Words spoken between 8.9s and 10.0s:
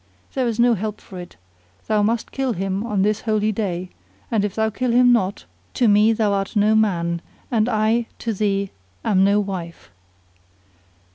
am no wife."